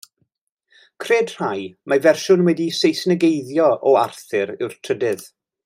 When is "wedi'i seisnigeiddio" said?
2.47-3.69